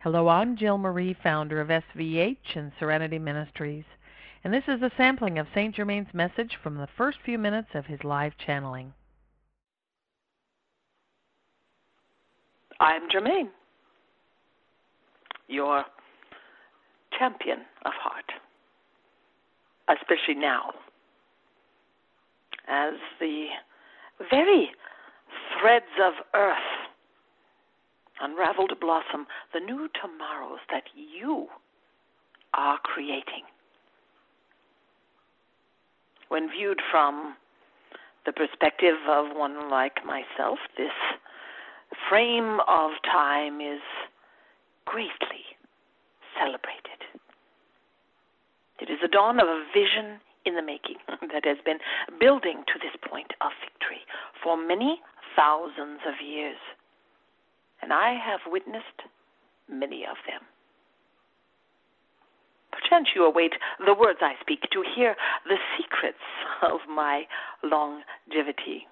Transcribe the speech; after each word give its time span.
Hello, 0.00 0.28
I'm 0.28 0.56
Jill 0.56 0.78
Marie, 0.78 1.16
founder 1.24 1.60
of 1.60 1.68
SVH 1.68 2.54
and 2.54 2.70
Serenity 2.78 3.18
Ministries, 3.18 3.82
and 4.44 4.54
this 4.54 4.62
is 4.68 4.80
a 4.80 4.92
sampling 4.96 5.40
of 5.40 5.48
St. 5.52 5.74
Germain's 5.74 6.14
message 6.14 6.56
from 6.62 6.76
the 6.76 6.86
first 6.96 7.18
few 7.24 7.36
minutes 7.36 7.70
of 7.74 7.86
his 7.86 8.04
live 8.04 8.32
channeling. 8.38 8.92
I'm 12.78 13.10
Germain, 13.10 13.48
your 15.48 15.84
champion 17.18 17.58
of 17.84 17.92
heart, 18.00 18.30
especially 19.88 20.36
now, 20.36 20.70
as 22.68 22.94
the 23.18 23.46
very 24.30 24.70
threads 25.60 25.86
of 26.00 26.12
earth 26.34 26.77
unravel 28.20 28.68
to 28.68 28.76
blossom 28.76 29.26
the 29.52 29.60
new 29.60 29.88
tomorrows 30.00 30.60
that 30.70 30.84
you 30.94 31.46
are 32.54 32.78
creating. 32.82 33.44
When 36.28 36.50
viewed 36.50 36.80
from 36.90 37.36
the 38.26 38.32
perspective 38.32 38.96
of 39.08 39.36
one 39.36 39.70
like 39.70 40.04
myself, 40.04 40.58
this 40.76 40.92
frame 42.08 42.60
of 42.68 42.90
time 43.10 43.60
is 43.60 43.80
greatly 44.84 45.44
celebrated. 46.38 47.00
It 48.80 48.90
is 48.90 48.98
the 49.02 49.08
dawn 49.08 49.40
of 49.40 49.48
a 49.48 49.64
vision 49.72 50.20
in 50.44 50.54
the 50.54 50.62
making 50.62 50.96
that 51.32 51.44
has 51.44 51.58
been 51.64 51.78
building 52.20 52.64
to 52.66 52.78
this 52.78 52.94
point 53.08 53.32
of 53.40 53.50
victory 53.60 54.00
for 54.42 54.56
many 54.56 55.00
thousands 55.36 56.00
of 56.06 56.14
years 56.24 56.58
and 57.88 57.94
I 57.94 58.18
have 58.22 58.40
witnessed 58.46 59.00
many 59.66 60.04
of 60.04 60.18
them. 60.28 60.42
Perchance 62.70 63.08
you 63.16 63.24
await 63.24 63.52
the 63.84 63.94
words 63.94 64.18
I 64.20 64.34
speak 64.42 64.60
to 64.72 64.84
hear 64.94 65.16
the 65.46 65.56
secrets 65.78 66.18
of 66.62 66.80
my 66.86 67.22
longevity. 67.64 68.86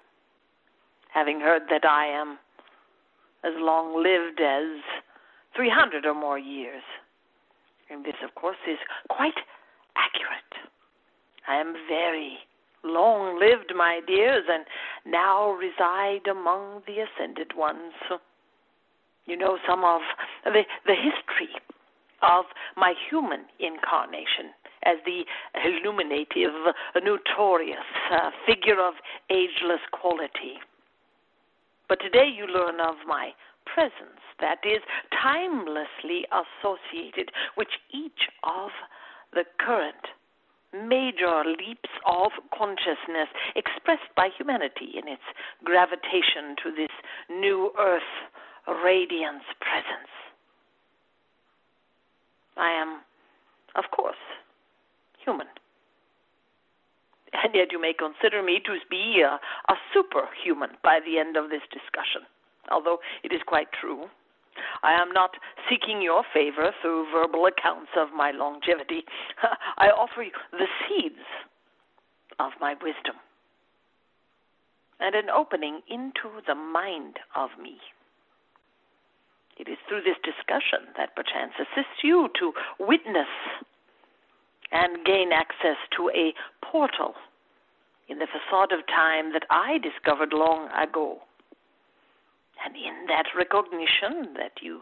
Having 1.13 1.41
heard 1.41 1.61
that 1.69 1.85
I 1.85 2.07
am 2.07 2.39
as 3.43 3.53
long 3.57 4.01
lived 4.01 4.41
as 4.41 4.81
300 5.55 6.07
or 6.07 6.15
more 6.15 6.39
years. 6.39 6.81
And 7.91 8.03
this, 8.03 8.17
of 8.23 8.33
course, 8.33 8.57
is 8.67 8.79
quite 9.09 9.37
accurate. 9.95 10.71
I 11.47 11.57
am 11.57 11.75
very 11.87 12.39
long 12.83 13.39
lived, 13.39 13.73
my 13.75 14.01
dears, 14.07 14.45
and 14.49 14.65
now 15.05 15.51
reside 15.51 16.27
among 16.27 16.81
the 16.87 17.05
ascended 17.05 17.55
ones 17.55 17.93
you 19.27 19.37
know 19.37 19.57
some 19.67 19.83
of 19.83 20.01
the 20.45 20.63
the 20.85 20.95
history 20.95 21.53
of 22.21 22.45
my 22.75 22.93
human 23.09 23.45
incarnation 23.59 24.49
as 24.83 24.97
the 25.05 25.23
illuminative, 25.55 26.73
notorious 27.03 27.85
uh, 28.11 28.31
figure 28.45 28.79
of 28.79 28.93
ageless 29.29 29.81
quality. 29.91 30.57
But 31.89 31.99
today 31.99 32.29
you 32.33 32.47
learn 32.47 32.79
of 32.79 32.95
my 33.07 33.31
presence 33.65 34.21
that 34.39 34.59
is 34.63 34.81
timelessly 35.11 36.23
associated 36.31 37.31
with 37.57 37.67
each 37.91 38.29
of 38.43 38.69
the 39.33 39.43
current 39.59 40.07
major 40.73 41.43
leaps 41.45 41.89
of 42.05 42.31
consciousness 42.55 43.27
expressed 43.55 44.11
by 44.15 44.29
humanity 44.37 44.91
in 44.95 45.07
its 45.07 45.23
gravitation 45.63 46.55
to 46.63 46.71
this 46.71 46.91
new 47.29 47.71
earth 47.79 48.01
radiance 48.73 49.43
presence. 49.61 50.11
I 52.57 52.71
am, 52.71 53.01
of 53.75 53.91
course, 53.91 54.17
human. 55.23 55.47
And 57.33 57.53
yet 57.53 57.71
you 57.71 57.79
may 57.79 57.93
consider 57.93 58.41
me 58.41 58.59
to 58.65 58.77
be 58.89 59.21
a, 59.21 59.39
a 59.71 59.75
superhuman 59.93 60.71
by 60.83 60.99
the 61.05 61.19
end 61.19 61.37
of 61.37 61.49
this 61.49 61.61
discussion, 61.71 62.25
although 62.71 62.97
it 63.23 63.31
is 63.31 63.41
quite 63.45 63.67
true. 63.79 64.05
I 64.81 64.93
am 64.99 65.11
not 65.11 65.31
seeking 65.69 66.01
your 66.01 66.23
favor 66.33 66.71
through 66.81 67.11
verbal 67.11 67.45
accounts 67.45 67.91
of 67.95 68.09
my 68.15 68.31
longevity. 68.31 69.03
I 69.77 69.87
offer 69.89 70.23
you 70.23 70.31
the 70.51 70.67
seeds 70.87 71.27
of 72.39 72.51
my 72.59 72.73
wisdom 72.81 73.15
and 74.99 75.15
an 75.15 75.29
opening 75.29 75.81
into 75.87 76.41
the 76.47 76.55
mind 76.55 77.17
of 77.35 77.49
me. 77.61 77.77
It 79.59 79.67
is 79.67 79.77
through 79.87 80.01
this 80.01 80.17
discussion 80.23 80.93
that 80.97 81.15
perchance 81.15 81.53
assists 81.57 82.03
you 82.03 82.29
to 82.39 82.53
witness 82.79 83.31
and 84.71 85.03
gain 85.05 85.31
access 85.31 85.77
to 85.97 86.11
a 86.13 86.33
portal 86.65 87.15
in 88.07 88.19
the 88.19 88.27
facade 88.27 88.71
of 88.71 88.85
time 88.87 89.33
that 89.33 89.45
I 89.49 89.79
discovered 89.79 90.31
long 90.33 90.69
ago. 90.71 91.19
And 92.63 92.75
in 92.75 93.07
that 93.07 93.25
recognition 93.35 94.33
that 94.35 94.61
you 94.61 94.81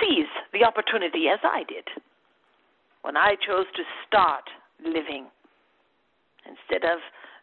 seize 0.00 0.30
the 0.52 0.64
opportunity 0.64 1.28
as 1.28 1.40
I 1.42 1.64
did 1.64 1.84
when 3.02 3.16
I 3.16 3.34
chose 3.34 3.66
to 3.76 3.82
start 4.06 4.44
living 4.84 5.26
instead 6.46 6.84
of 6.84 7.00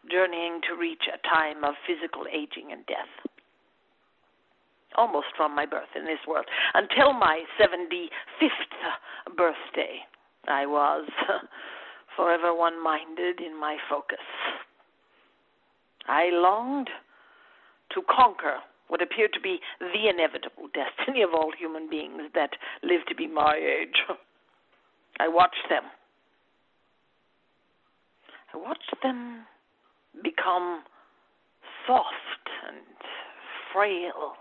journeying 0.10 0.62
to 0.70 0.80
reach 0.80 1.04
a 1.10 1.18
time 1.28 1.64
of 1.64 1.76
physical 1.86 2.26
aging 2.32 2.72
and 2.72 2.86
death 2.86 3.10
almost 4.96 5.28
from 5.36 5.56
my 5.56 5.66
birth 5.66 5.90
in 5.96 6.06
this 6.06 6.20
world. 6.28 6.46
Until 6.74 7.14
my 7.14 7.44
75th 7.60 9.36
birthday, 9.36 10.00
I 10.48 10.66
was 10.66 11.10
forever 12.16 12.54
one 12.56 12.82
minded 12.82 13.40
in 13.40 13.60
my 13.60 13.78
focus. 13.90 14.18
I 16.08 16.30
longed 16.32 16.90
to 17.94 18.02
conquer 18.10 18.58
what 18.88 19.02
appeared 19.02 19.34
to 19.34 19.42
be 19.42 19.60
the 19.80 20.10
inevitable 20.10 20.70
destiny 20.74 21.22
of 21.22 21.34
all 21.34 21.52
human 21.58 21.90
beings 21.90 22.22
that 22.34 22.52
live 22.84 23.02
to 23.08 23.16
be 23.16 23.28
my 23.28 23.56
age. 23.56 23.98
I 25.20 25.28
watched 25.28 25.68
them. 25.70 25.84
I 28.54 28.58
watched 28.58 28.96
them 29.04 29.46
become 30.24 30.84
soft 31.86 32.06
and 32.68 32.78
frail 33.74 34.34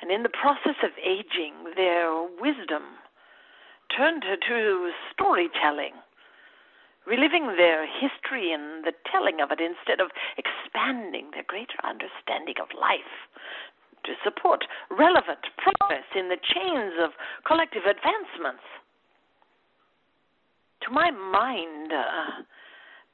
and 0.00 0.10
in 0.10 0.22
the 0.22 0.28
process 0.28 0.76
of 0.82 0.90
aging, 1.02 1.74
their 1.76 2.22
wisdom 2.40 2.82
turned 3.96 4.22
to 4.22 4.90
storytelling, 5.12 5.94
reliving 7.06 7.54
their 7.56 7.86
history 7.86 8.52
and 8.52 8.84
the 8.84 8.92
telling 9.10 9.40
of 9.40 9.50
it 9.50 9.60
instead 9.60 10.00
of 10.00 10.10
expanding 10.36 11.30
their 11.32 11.44
greater 11.46 11.78
understanding 11.84 12.56
of 12.60 12.68
life 12.74 13.28
to 14.04 14.12
support 14.22 14.64
relevant 14.90 15.40
progress 15.56 16.04
in 16.14 16.28
the 16.28 16.36
chains 16.36 16.92
of 17.00 17.10
collective 17.46 17.84
advancements. 17.88 18.64
To 20.82 20.90
my 20.90 21.10
mind, 21.10 21.92
uh, 21.92 22.42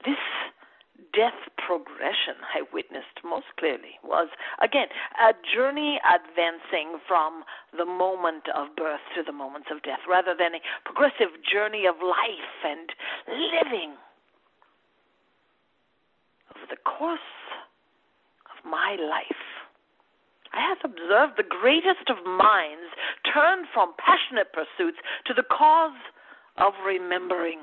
this 0.04 0.18
death 1.12 1.38
progression 1.56 2.38
I 2.54 2.62
witnessed 2.72 3.20
most 3.24 3.46
clearly 3.58 3.98
was, 4.04 4.28
again, 4.62 4.88
a 5.18 5.32
journey 5.54 6.00
advancing 6.04 6.98
from 7.06 7.44
the 7.76 7.84
moment 7.84 8.44
of 8.54 8.74
birth 8.76 9.02
to 9.16 9.22
the 9.22 9.32
moments 9.32 9.68
of 9.70 9.82
death, 9.82 10.00
rather 10.08 10.34
than 10.36 10.54
a 10.54 10.64
progressive 10.84 11.32
journey 11.44 11.86
of 11.86 11.96
life 12.02 12.56
and 12.64 12.88
living. 13.28 13.94
Over 16.56 16.66
the 16.68 16.82
course 16.84 17.32
of 18.50 18.58
my 18.68 18.96
life, 19.00 19.44
I 20.52 20.60
have 20.66 20.78
observed 20.84 21.34
the 21.36 21.46
greatest 21.46 22.10
of 22.10 22.18
minds 22.26 22.90
turn 23.32 23.66
from 23.72 23.94
passionate 23.98 24.52
pursuits 24.52 24.98
to 25.26 25.34
the 25.34 25.46
cause 25.46 25.96
of 26.58 26.74
remembering 26.84 27.60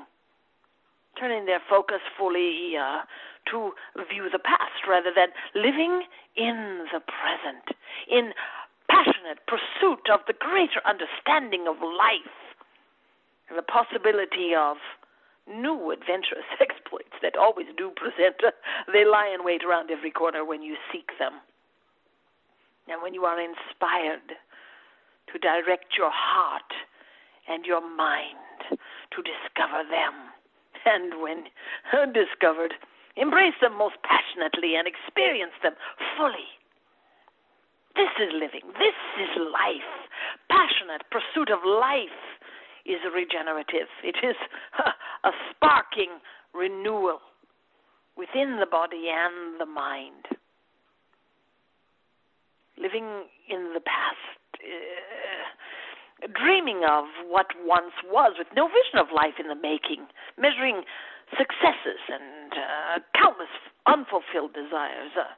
turning 1.18 1.46
their 1.46 1.60
focus 1.68 2.00
fully 2.16 2.76
uh, 2.78 3.02
to 3.50 3.72
view 4.08 4.28
the 4.30 4.38
past 4.38 4.86
rather 4.88 5.10
than 5.14 5.28
living 5.54 6.02
in 6.36 6.86
the 6.92 7.00
present, 7.00 7.76
in 8.10 8.32
passionate 8.88 9.44
pursuit 9.46 10.08
of 10.12 10.20
the 10.26 10.34
greater 10.38 10.80
understanding 10.86 11.66
of 11.68 11.76
life 11.82 12.38
and 13.48 13.58
the 13.58 13.62
possibility 13.62 14.54
of 14.56 14.76
new 15.48 15.90
adventurous 15.90 16.48
exploits 16.60 17.16
that 17.22 17.36
always 17.36 17.66
do 17.76 17.90
present. 17.96 18.36
They 18.92 19.04
lie 19.04 19.32
in 19.32 19.44
wait 19.44 19.64
around 19.64 19.90
every 19.90 20.10
corner 20.10 20.44
when 20.44 20.62
you 20.62 20.76
seek 20.92 21.10
them. 21.18 21.40
And 22.88 23.02
when 23.02 23.12
you 23.12 23.24
are 23.24 23.40
inspired 23.40 24.32
to 25.32 25.38
direct 25.38 25.96
your 25.96 26.10
heart 26.12 26.72
and 27.48 27.66
your 27.66 27.84
mind 27.84 28.72
to 28.72 29.20
discover 29.20 29.84
them, 29.84 30.32
and 30.84 31.20
when 31.22 31.44
discovered, 32.12 32.74
Embrace 33.18 33.58
them 33.60 33.76
most 33.76 33.96
passionately 34.06 34.78
and 34.78 34.86
experience 34.86 35.52
them 35.62 35.74
fully. 36.16 36.46
This 37.98 38.14
is 38.22 38.30
living. 38.32 38.62
This 38.78 38.94
is 39.18 39.30
life. 39.50 39.90
Passionate 40.46 41.02
pursuit 41.10 41.50
of 41.50 41.58
life 41.66 42.22
is 42.86 43.02
regenerative. 43.10 43.90
It 44.06 44.14
is 44.22 44.38
a 45.24 45.32
sparking 45.50 46.22
renewal 46.54 47.18
within 48.16 48.62
the 48.62 48.70
body 48.70 49.10
and 49.10 49.58
the 49.58 49.66
mind. 49.66 50.38
Living 52.78 53.26
in 53.50 53.74
the 53.74 53.82
past, 53.82 54.62
uh, 54.62 55.27
dreaming 56.26 56.82
of 56.88 57.06
what 57.28 57.46
once 57.64 57.94
was, 58.10 58.34
with 58.38 58.48
no 58.54 58.66
vision 58.66 58.98
of 58.98 59.14
life 59.14 59.38
in 59.38 59.48
the 59.48 59.54
making, 59.54 60.06
measuring 60.36 60.82
successes 61.36 62.00
and 62.08 62.52
uh, 62.52 62.98
countless 63.14 63.52
unfulfilled 63.86 64.52
desires, 64.54 65.14
uh, 65.14 65.30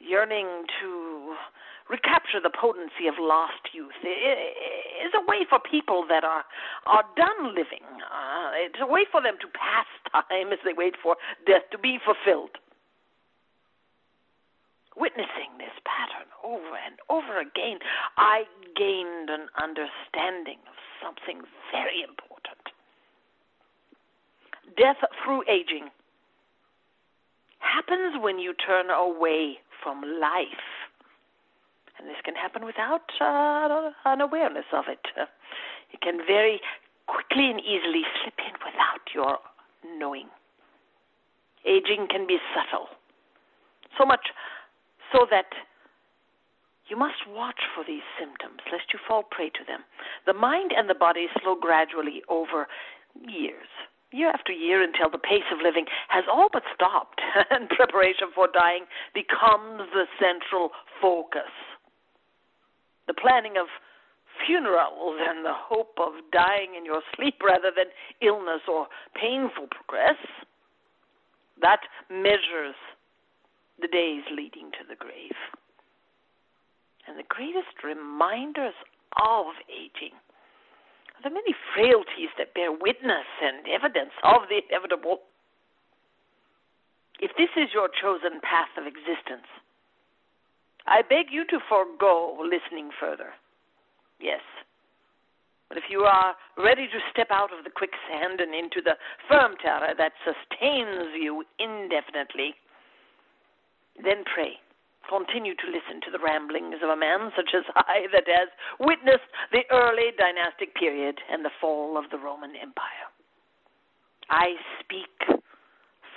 yearning 0.00 0.66
to 0.80 1.36
recapture 1.88 2.40
the 2.40 2.50
potency 2.50 3.06
of 3.08 3.14
lost 3.20 3.68
youth 3.72 3.92
is 4.00 5.12
a 5.12 5.20
way 5.28 5.44
for 5.48 5.60
people 5.60 6.04
that 6.08 6.24
are 6.24 6.44
are 6.86 7.04
done 7.16 7.52
living. 7.52 7.84
Uh, 8.00 8.56
it's 8.56 8.80
a 8.80 8.86
way 8.86 9.04
for 9.10 9.20
them 9.20 9.36
to 9.40 9.48
pass 9.52 9.86
time 10.08 10.52
as 10.52 10.58
they 10.64 10.72
wait 10.72 10.94
for 11.02 11.16
death 11.46 11.68
to 11.70 11.78
be 11.78 11.98
fulfilled. 12.00 12.56
Witnessing 14.96 15.58
this 15.58 15.74
pattern 15.84 16.28
over 16.44 16.78
and 16.78 16.96
over 17.10 17.40
again, 17.40 17.78
I 18.16 18.44
gained 18.76 19.28
an 19.30 19.48
understanding 19.60 20.58
of 20.70 20.76
something 21.02 21.42
very 21.72 22.02
important. 22.02 22.62
Death 24.76 25.02
through 25.22 25.42
aging 25.50 25.90
happens 27.58 28.22
when 28.22 28.38
you 28.38 28.54
turn 28.54 28.90
away 28.90 29.58
from 29.82 30.02
life 30.20 30.84
and 31.98 32.08
this 32.08 32.20
can 32.24 32.34
happen 32.34 32.64
without 32.64 33.08
uh, 33.20 33.90
an 34.04 34.20
awareness 34.20 34.66
of 34.72 34.84
it. 34.88 35.00
It 35.92 36.00
can 36.00 36.18
very 36.26 36.60
quickly 37.06 37.50
and 37.50 37.60
easily 37.60 38.02
slip 38.20 38.34
in 38.38 38.54
without 38.60 39.04
your 39.14 39.38
knowing. 39.98 40.28
Aging 41.64 42.08
can 42.10 42.26
be 42.26 42.38
subtle, 42.52 42.88
so 43.96 44.04
much 44.04 44.28
so 45.14 45.26
that 45.30 45.46
you 46.90 46.98
must 46.98 47.22
watch 47.28 47.62
for 47.74 47.84
these 47.86 48.04
symptoms 48.18 48.58
lest 48.72 48.92
you 48.92 48.98
fall 49.06 49.22
prey 49.22 49.48
to 49.48 49.64
them. 49.66 49.80
The 50.26 50.34
mind 50.34 50.72
and 50.76 50.90
the 50.90 50.98
body 50.98 51.28
slow 51.40 51.54
gradually 51.54 52.22
over 52.28 52.66
years, 53.22 53.70
year 54.10 54.30
after 54.30 54.52
year, 54.52 54.82
until 54.82 55.08
the 55.08 55.22
pace 55.22 55.46
of 55.54 55.62
living 55.62 55.86
has 56.08 56.24
all 56.26 56.48
but 56.52 56.64
stopped, 56.74 57.22
and 57.50 57.70
preparation 57.70 58.34
for 58.34 58.48
dying 58.52 58.84
becomes 59.14 59.86
the 59.94 60.04
central 60.18 60.70
focus 61.00 61.54
the 63.06 63.14
planning 63.14 63.56
of 63.60 63.66
funerals 64.46 65.20
and 65.20 65.44
the 65.44 65.54
hope 65.54 65.96
of 65.98 66.12
dying 66.32 66.74
in 66.76 66.84
your 66.84 67.02
sleep 67.14 67.36
rather 67.44 67.70
than 67.74 67.86
illness 68.20 68.62
or 68.68 68.86
painful 69.14 69.68
progress. 69.70 70.18
That 71.60 71.80
measures 72.10 72.74
the 73.80 73.88
days 73.88 74.22
leading 74.30 74.70
to 74.72 74.84
the 74.88 74.96
grave. 74.96 75.38
And 77.06 77.18
the 77.18 77.28
greatest 77.28 77.84
reminders 77.84 78.74
of 79.20 79.46
aging 79.68 80.16
are 81.14 81.22
the 81.22 81.34
many 81.34 81.54
frailties 81.74 82.32
that 82.38 82.54
bear 82.54 82.72
witness 82.72 83.28
and 83.42 83.66
evidence 83.68 84.14
of 84.24 84.48
the 84.48 84.62
inevitable. 84.64 85.20
If 87.20 87.30
this 87.38 87.52
is 87.56 87.70
your 87.74 87.88
chosen 87.88 88.40
path 88.40 88.72
of 88.78 88.86
existence, 88.86 89.46
I 90.86 91.02
beg 91.02 91.30
you 91.30 91.44
to 91.48 91.58
forego 91.68 92.36
listening 92.42 92.90
further. 92.98 93.32
Yes. 94.20 94.42
But 95.68 95.78
if 95.78 95.84
you 95.88 96.00
are 96.00 96.34
ready 96.58 96.86
to 96.86 96.98
step 97.10 97.28
out 97.30 97.52
of 97.56 97.64
the 97.64 97.70
quicksand 97.70 98.40
and 98.40 98.54
into 98.54 98.80
the 98.82 98.96
firm 99.28 99.56
terror 99.62 99.94
that 99.96 100.12
sustains 100.22 101.14
you 101.18 101.44
indefinitely, 101.58 102.54
then 104.02 104.24
pray. 104.32 104.58
Continue 105.08 105.54
to 105.54 105.66
listen 105.66 106.00
to 106.04 106.10
the 106.10 106.18
ramblings 106.18 106.76
of 106.82 106.88
a 106.88 106.96
man 106.96 107.30
such 107.36 107.50
as 107.54 107.64
I 107.76 108.06
that 108.12 108.24
has 108.26 108.48
witnessed 108.80 109.28
the 109.52 109.62
early 109.70 110.10
dynastic 110.16 110.74
period 110.74 111.18
and 111.30 111.44
the 111.44 111.52
fall 111.60 111.98
of 111.98 112.10
the 112.10 112.18
Roman 112.18 112.56
Empire. 112.56 113.08
I 114.30 114.54
speak 114.80 115.38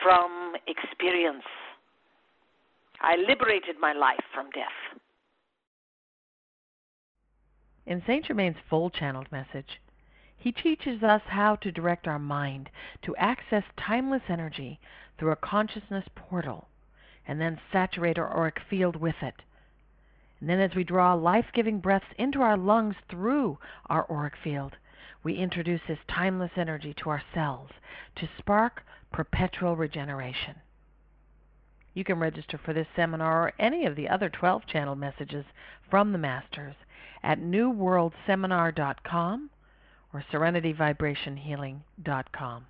from 0.02 0.54
experience. 0.68 1.44
I 3.02 3.18
liberated 3.18 3.76
my 3.80 3.94
life 3.94 4.24
from 4.34 4.50
death. 4.52 5.02
In 7.86 8.02
St. 8.08 8.26
Germain's 8.26 8.58
full 8.70 8.90
channeled 8.90 9.32
message, 9.32 9.82
he 10.38 10.52
teaches 10.52 11.04
us 11.04 11.22
how 11.26 11.56
to 11.58 11.72
direct 11.72 12.08
our 12.08 12.20
mind 12.20 12.70
to 13.04 13.16
access 13.18 13.64
timeless 13.78 14.24
energy 14.30 14.80
through 15.18 15.32
a 15.32 15.38
consciousness 15.38 16.06
portal 16.16 16.68
and 17.28 17.40
then 17.40 17.60
saturate 17.72 18.18
our 18.18 18.36
auric 18.36 18.60
field 18.70 18.96
with 18.96 19.22
it. 19.22 19.36
And 20.40 20.50
then, 20.50 20.60
as 20.60 20.76
we 20.76 20.84
draw 20.84 21.14
life 21.14 21.48
giving 21.54 21.80
breaths 21.80 22.14
into 22.18 22.42
our 22.42 22.58
lungs 22.58 22.96
through 23.10 23.60
our 23.88 24.10
auric 24.10 24.36
field, 24.44 24.76
we 25.24 25.36
introduce 25.36 25.82
this 25.88 26.00
timeless 26.08 26.52
energy 26.56 26.94
to 26.94 27.10
our 27.10 27.24
cells 27.34 27.72
to 28.16 28.30
spark 28.38 28.84
perpetual 29.12 29.76
regeneration. 29.76 30.56
You 31.94 32.04
can 32.04 32.20
register 32.20 32.60
for 32.64 32.74
this 32.74 32.88
seminar 32.96 33.48
or 33.48 33.54
any 33.58 33.86
of 33.86 33.96
the 33.96 34.08
other 34.08 34.30
12 34.30 34.68
channel 34.68 34.96
messages 34.96 35.46
from 35.90 36.12
the 36.12 36.20
Masters 36.20 36.76
at 37.24 37.40
newworldseminar.com 37.40 39.50
or 40.14 40.24
serenityvibrationhealing.com. 40.32 42.66